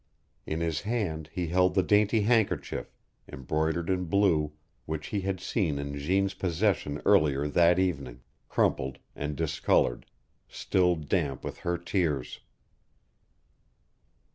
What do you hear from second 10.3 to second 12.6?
still damp with her tears!